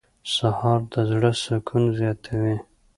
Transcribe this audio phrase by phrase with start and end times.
[0.35, 2.57] سهار د زړه سکون زیاتوي.